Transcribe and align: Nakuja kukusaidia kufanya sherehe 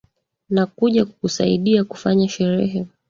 Nakuja 0.49 1.05
kukusaidia 1.05 1.83
kufanya 1.83 2.29
sherehe 2.29 2.87